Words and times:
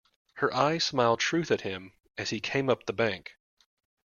Her 0.37 0.51
eyes 0.51 0.83
smiled 0.83 1.19
truth 1.19 1.51
at 1.51 1.61
him 1.61 1.93
as 2.17 2.31
he 2.31 2.39
came 2.39 2.71
up 2.71 2.87
the 2.87 2.91
bank. 2.91 3.35